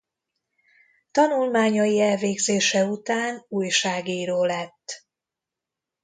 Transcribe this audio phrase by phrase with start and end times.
[1.11, 5.05] Tanulmányai elvégzése után újságíró lett.